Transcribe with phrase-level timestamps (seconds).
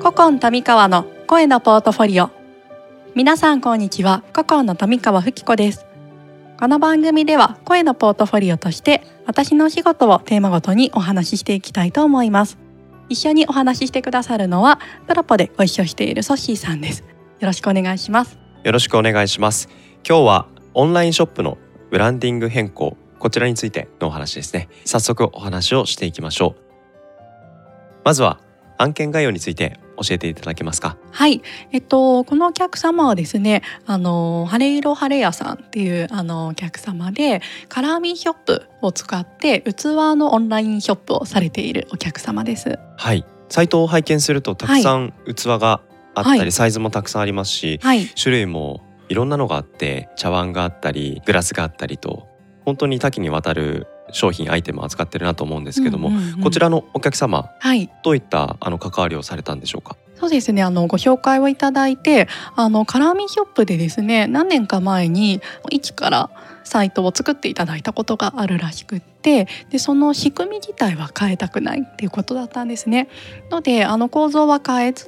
[0.00, 2.30] 古今富川の声のポートフォリオ。
[3.14, 4.24] 皆さんこんにちは。
[4.32, 5.86] 古今の富川吹子です。
[6.58, 12.58] この番組では声のポートフォリオとして私のお仕事をテーマごとにお話ししていきたいと思います。
[13.08, 17.04] 一緒にお話ししてくださるのはプロポでご一緒しているソッシーさんです。
[17.38, 18.36] よろしくお願いします。
[18.64, 19.68] よろしくお願いします。
[20.04, 21.56] 今日はオンラインショップの
[21.92, 24.68] ブランディング変更こちらについてのお話ですね。
[24.84, 26.62] 早速お話をしていきましょう。
[28.04, 28.40] まずは
[28.78, 30.96] 案件概要について教えていただけますか。
[31.10, 39.84] はい、えっとこのお客様はですね、あのハレイロハレ屋さんっていうあのお客様でカラーミーショップを使って器
[40.16, 42.78] のオンラインショップをされているお客様です。
[42.96, 43.24] はい。
[43.48, 45.80] サイトを拝見するとたくさん器が
[46.14, 46.52] あったり、はい。
[46.52, 52.27] サイズもたくさんありますしはい、種類もいろんなのがあって茶碗があったりグラスがあったりと
[52.68, 59.96] 本当に多岐にわたる商品アイテムを扱ってるなと思うんですけども、うんうんうんこちらのお客様はい、どういったあの関わりをされたんでしょうか？
[60.20, 60.62] そうですね。
[60.62, 66.30] あのご紹介をいただいて、あのカラーミーショップでですね、何年か前に一から
[66.64, 73.08] サイトを作っていただいたことがあるらしくってでその仕組み自体は変えたくないっていうことだったんですね。
[73.50, 75.06] のであの構造は変えず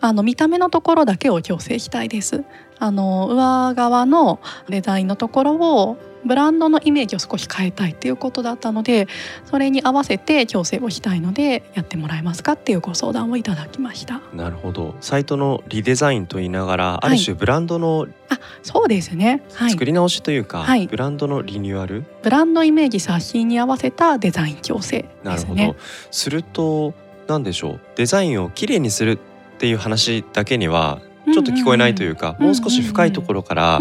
[0.00, 2.44] あの見た目のところだけを調整したいです。
[2.78, 9.08] あの上側のデザインのところをブランドのイメージを少し変えたいっていうことだったので
[9.44, 14.20] それに合わせて調整をしたいのでやってもらえますかっていうご相談をいただきました。
[14.34, 14.94] なるほど。
[15.00, 17.06] サイトのリデザインと言いながら、い。
[17.06, 19.70] ある種ブランドのあそうですね、はい。
[19.70, 20.86] 作、り直しというか、はい。
[20.86, 22.04] ブランドのリニューアル？
[22.22, 25.76] ブランドイメージ刷新に合わせたデザイン調整なるほど、ですね。
[26.10, 26.94] すると
[27.26, 27.80] 何でしょう。
[27.96, 29.18] デザインをきれいにするっ
[29.58, 31.00] ていう話だけには
[31.32, 33.80] ちょっと聞こえないというか、もう少し深いところから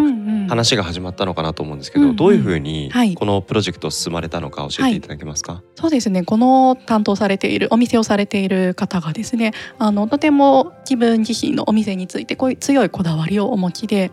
[0.49, 3.15] 話が始まったのかなと思うんですけど、どういうふうにはい。
[3.15, 6.23] このプロジェクトを進まれたのか教えていただけますか、そうですね。
[6.23, 14.11] この担当されているお店をされている方がですねあのとても自分自身のお店についてこういう強いこだわりをお持ちで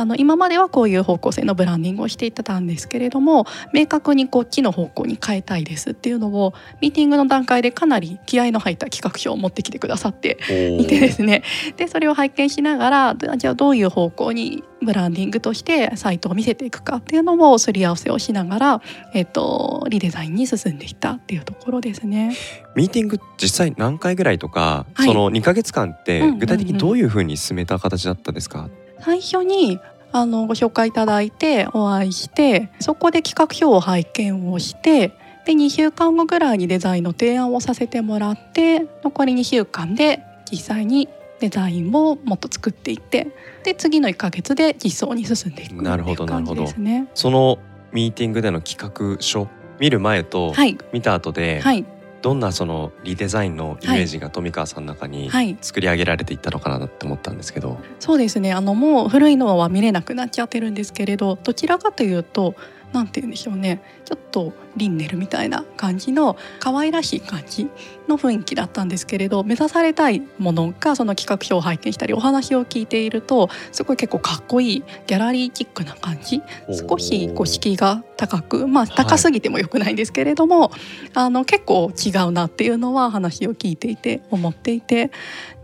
[0.00, 3.44] あの今まではこういう方向性のブランディングをしていたんですけれども
[3.74, 10.38] 明確にこっちの方向に変えたいですっていうのをミーティングの段階でかなり気合の入った企画書を持ってきてくださって
[10.80, 11.42] いてですね。
[11.76, 22.34] でそれを拝見しながらじゃあどういう方向にブランディングとしてサイトを見せていくかっていうのをすり合わせをしながら、えっと、リデザインに進んでいったっていうところですね。
[22.74, 25.06] ミーティング実際何回ぐらいとか、はい。
[25.06, 26.38] その2ヶ月間ってうんうんうん。
[26.38, 28.70] 具体的にどういうふうに進めた形だったですか、
[29.02, 29.80] 最初に
[30.12, 35.08] あのご紹介いただいてお会いしてそこで企画書を拝見をして
[35.46, 41.08] で2週間後ぐらいにデザインの提案をさせてもらって残り2週間で実際に
[41.38, 43.28] デザインをもっと作っていって
[43.64, 47.08] で次の1ヶ月で実装に進んでいくっていうなるですね。
[47.14, 47.58] その
[47.92, 51.84] ミーティングでの企画書見る前とはい、見た後で、はい、
[52.22, 58.52] どんなそのリデザインのイメージが富川さんの中にはい、作り上げられていったのかなって思ったんですけど、そうですね。
[58.52, 62.54] あのもう古いのは見れなくなっちゃってるんですけれどどちらかというと
[62.92, 63.82] なんて言うんでしょうね。
[64.04, 67.68] ちょっとリンネルみたいな感じの可愛らしい感じ
[68.08, 76.42] の雰囲気だったんですけれど目指されたいものがその企画書を拝見したりお話を聞いているとすごい結構かっこいいギャラリーチックな感じ
[76.88, 80.70] 少しこう敷居が高くまあはい高すぎてもよくないんですけれども、
[81.14, 85.10] あの結構違うなっていうのは話を聞いていて思っていて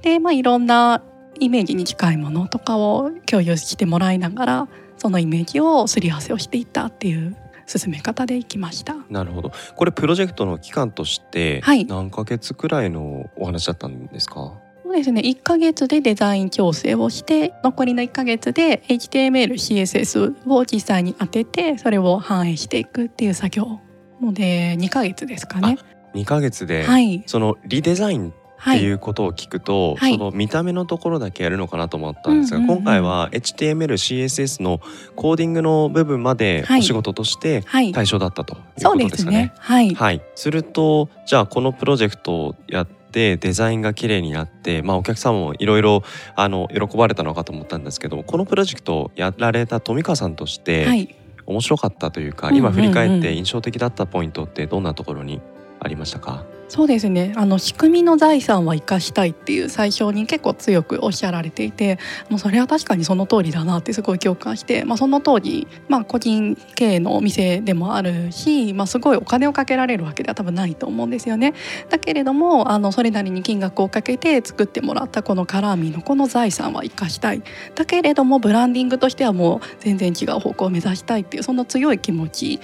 [0.03, 1.03] でまあいろんな
[1.39, 4.69] イメージに近いものとかを共有してもらいながら
[5.06, 7.37] そのイメージをすり合わせをしていったっていう
[7.67, 8.97] 進め方でいきました。
[9.09, 9.53] なるほど。
[9.77, 11.84] これプロジェクトの期間としてはい。
[11.84, 14.53] 何ヶ月くらいのお話だったんですか、
[14.83, 15.22] そうですね。
[15.25, 23.78] 1ヶ月でデザイン調整をして残りの1ヶ月で HTML、CSS を実際に当ててそれを反映していくっていう作業。
[24.21, 25.78] ので2ヶ月ですかね。
[26.15, 30.12] 2ヶ月で、はい、そのリデザインっていはい、うことを聞くと、はい。
[30.12, 34.81] その見た目のところだけやるのかなと思ったんですが、今回は HTML、CSS の
[35.15, 36.81] コーディングの部分まではい。
[36.81, 39.53] お仕事としてはい、対象だったということですすかね。。
[39.59, 46.03] はい、はい、するとじゃあこのプロジェクトをやってデザインが綺麗になって、まあ、お客様もいろいろ
[46.34, 51.15] あの喜ばれたのかと思ったんですけどこのプロジェクトをやられた富川さんとして、はい、
[51.47, 55.41] 面白かったというか、今振り返って印象的だったポイントってどんなところに
[55.81, 56.45] ありましたか？
[56.68, 61.98] そうですねあの仕組みの財産は生かしたいっていう最初に結構強くおっしゃられていて
[62.28, 71.54] もうそれは確かにその通りだなってすごい共感して、まあ、その通り、まあ、個人経営のお店でもあるし、まあ、すごいお金をかけられるわけでは多分ないと思うんですよね。
[71.89, 77.42] だけれどもあのそれなりに金額をかけて作ってもらったこのカラーミーのこの財産は生かしたい
[77.74, 82.60] だけれどもブランディングとしてはもう全然違う方向を目指したいっていうその強い気持ち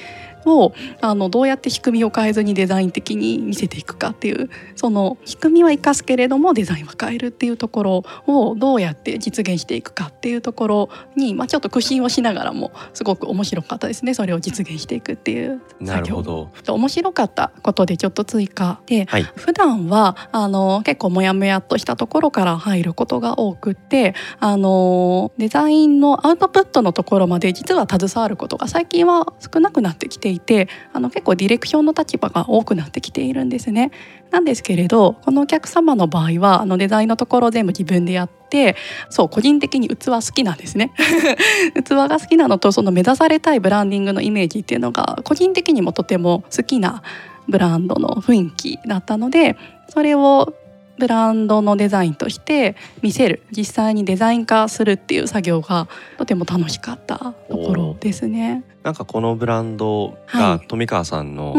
[0.47, 14.15] をあのどうやって仕組みを変えずにデザイン的に見せていくかっていうその仕組みは生かすけれどもデザインは変えるっていうところをどうやって実現していくかっていうところに、まあ、ちょっと苦心をしながらもすごく面白かったですね。
[14.15, 15.87] それを実現していくっていう作業。
[15.87, 16.51] なるほど。
[16.69, 19.23] 面白かったことでちょっと追加で、はい。
[19.37, 33.91] 普段はあの結構モヤモヤっとしたところから入ることが多くってあのデザインのアウトプットのところまで実は携わることが最近は少なくなってきていてあの結構ディレクションの立場が多くなってきているんですね。
[34.31, 38.77] なんですけれどこのお客様の場合はあのデザインのところ全部自分でやって
[39.11, 40.93] そう個人的に器好きなんですね
[41.85, 47.03] 器が好きなのとその目指されたいブランディングのイメージっていうのが個人的にもとても好きな
[47.49, 49.57] ブランドの雰囲気だったので
[49.89, 50.55] それを
[51.03, 58.63] ブランドのデザインとして見せる実際にデザイン化するっていう作業がとても楽しかったところですね。
[58.85, 61.57] なんかこのブランドはいが富川さんの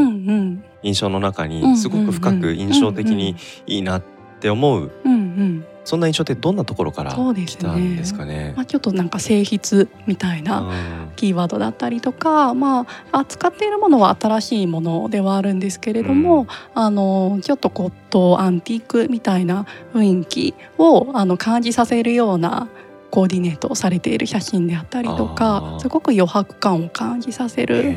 [0.81, 3.36] 印象の中にすごく深く印象的に
[3.68, 4.04] いいなっ
[4.40, 4.90] て思う
[5.86, 7.58] そんな印象ってどんなところからそうですね。
[7.58, 8.54] 来たんですかね？
[8.56, 11.12] まあ、ちょっとなんか性質みたいなうん。
[11.16, 16.48] キーワードだったりとか、まあ、扱っているものは新しいものではあるんですけれども、うん。
[16.74, 22.70] あのちょっと骨董アンティークみたいな雰囲気をあの感じさせるような
[23.12, 25.80] コーディネートをされている写真であったりとあかー。
[25.80, 27.96] すごく余白感を感じさせる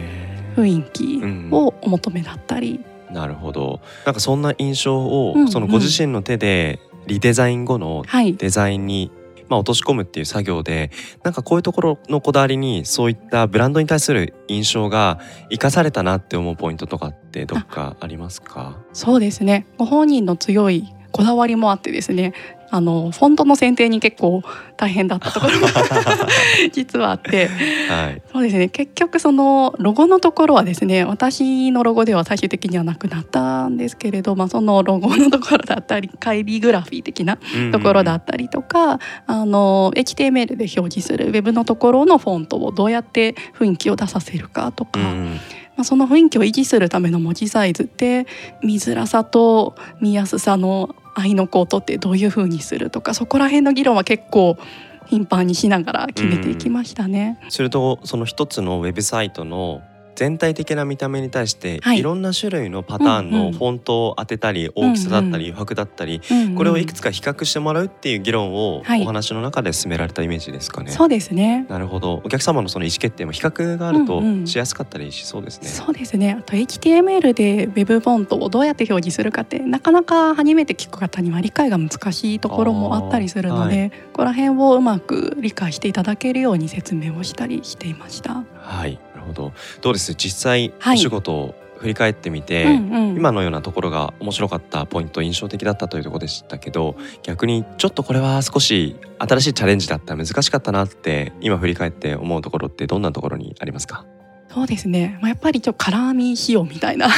[0.56, 1.20] 雰囲気
[1.54, 2.80] をお求めだったり、
[3.10, 3.80] なるほど。
[4.04, 5.50] なんかそんな印象を、うんうん。
[5.50, 9.10] そのご自身の手でリデザイン後のはい、デザインに、
[9.48, 10.90] まあ、落とし込むっていう作業で
[11.22, 15.20] なんかこういうところのこだわりにそういったブランドに対する印象が
[15.50, 18.78] 生かされたなって思うポイントとかってどっかありますか？
[18.92, 19.66] そうですね。
[19.78, 22.34] ご本人の強いこだわりもあってですね
[22.70, 24.42] あのフォントの選定に結構
[24.76, 25.66] 大変だったところも
[26.72, 27.48] 実はあって。
[27.88, 28.22] はい。
[28.32, 28.68] そうですね。
[28.68, 37.38] 結局そのロゴのところはですね私のロゴでは最終的にはなくなったんですけれど、まあ、そのロゴのところだったりカイリグラフィー的な
[37.72, 48.26] ところだったりとか、あの HTML で表示するウェブのところのフォントをどうやって雰囲気を出させるかとか、まあ、その雰囲気を維持するための文字サイズって
[48.62, 54.58] 見づらさと見やすさの合いの子を取ってどういうふうにするとかそこら辺の議論は結構
[55.06, 57.38] 頻繁にしながら決めていきましたね。
[57.48, 59.82] するとその一つのウェブサイトの
[60.16, 62.00] 全体的な見た目に対して、はい。
[62.00, 66.20] い、ろんな種類のパターンのフォントを当てたり、大きさだったりうん余白だったり、
[66.56, 69.02] これをいくつか比較してもらうっていう議論をはい。
[69.02, 70.90] お話の中で進められたイメージですかね。
[70.90, 71.66] そうですね。
[71.68, 72.22] なるほど。
[72.24, 75.68] お客様のその意思決定も比較があるとしやすかったりしそうですね。
[75.68, 76.36] そうですね。
[76.38, 88.44] あと HTML で Web フォントをどうやって表示するかってなかなか初めて聞く方には理解が難しいところもあったりするので、ここら辺をうまく理解していただけるように説明をしたりしていました。
[88.56, 89.52] はいほど。
[89.82, 90.14] どうです？
[90.14, 90.96] 実際はい。
[90.96, 93.16] お仕事を振り返ってみて、うんうん。
[93.16, 104.04] 今のようなところが面白かったポイント印象的だったというところでしたけど逆にちょっとこれは少し新しいチャレンジだった難しかったなって今振り返って思うところってどんなところにありますか？
[104.56, 107.08] そうですね、まあ、やっぱりちょっとカラーミ仕様みたいな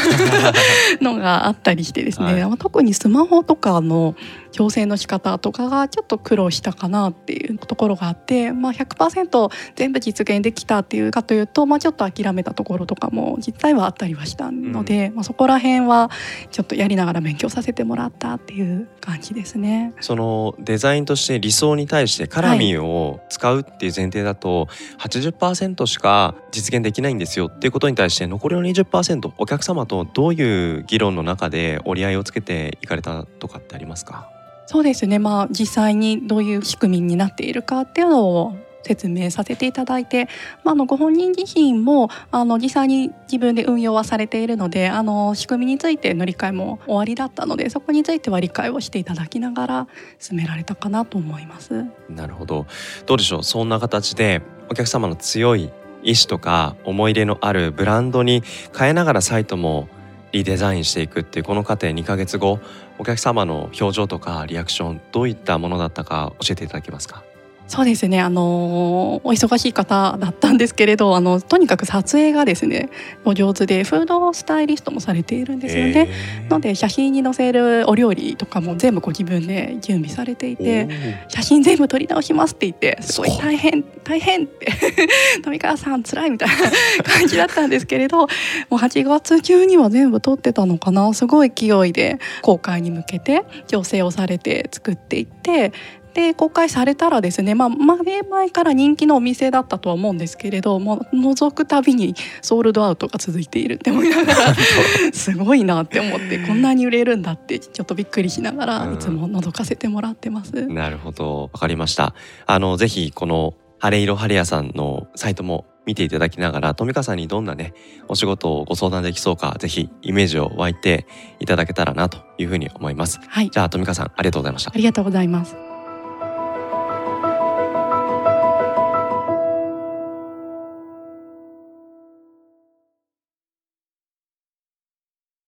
[1.01, 2.43] のがあったりしてですね、はい。
[2.43, 4.17] まあ特にスマホとかの
[4.51, 16.11] 調整の仕方とかがちょっと苦労したかなっていうところがあって、まあ、100%全部実現できたっていうかというと、まあ、ちょっと諦めたところとかも実際はあったりはしたので、まあ、そこら辺は
[16.51, 19.93] ちょっとやりながら勉強させてもらったっていう感じですね。
[20.01, 34.29] そのデザインとして理想に対してカラを使うっていう前提だと80%しか実現できないんですよっていうことに対して残りの20%お客様とどういう議論の中で折り合いをつけていかれたとかってありますか？
[34.67, 40.29] そうですね、まあ、実際にどういう仕組みになっているかっていうのを説明させていただいて、
[40.63, 51.85] まあ、あのご本人自身もあの実際に自分で運用はされているのであの仕組みについての理解も終わりだったのでそこについては理解をしていただきながら進められたかなと思います。
[52.09, 52.67] なるほど。
[53.05, 53.43] どうでしょう？
[53.43, 55.71] そんな形でお客様の強い
[56.09, 58.43] 意思とか思い入れのあるブランドに
[58.77, 59.89] 変えながらサイトも
[60.33, 62.61] リデザインしていくっていうこの過程2ヶ月後
[62.99, 67.23] お客様の表情とかリアクションどういったものだったか教えていただけますか？
[67.69, 68.21] そうですね。
[68.21, 72.89] あのお忙しい方だったんですけれどあのとにかく撮影がですね
[73.27, 75.91] お上手でフードスタイリストもされているんですよね。
[75.91, 76.51] へー。
[76.51, 80.89] ので写真に載せるお料理とかも全部ご自分で準備されていて
[81.29, 83.31] 写真全部撮り直しますって言ってすごい。
[83.31, 84.73] すごい大変大変って
[85.45, 86.55] 富川さん辛いみたいな
[87.03, 88.27] 感じだったんですけれども
[88.71, 91.13] う8月中には全部撮ってたのかな。
[91.13, 95.73] すごい勢いで公開に向けて調整をされて作っていって
[96.15, 104.55] で公開されたらですね、まあ、前々から人気のお店だったとは思うんですけれども覗くたびにソールドアウトが続いているって思いながら
[105.13, 110.53] すごいなって思ってこんなに売れるんだってちょっとびっくりしながらいつも覗かせてもらってます。
[110.55, 112.15] うん、なるほどわかりました
[112.47, 117.73] あのぜひこのハレイロハレヤさんのサイトも見ていただきながら富川さんにどんなね
[118.09, 121.07] お仕事をご相談できそうかぜひイメージを湧いて
[121.41, 123.21] いただけたらなというふうに思います。
[123.27, 124.73] はい、じゃあ富川さんありがとうございました。
[124.75, 125.68] ありがとうございます。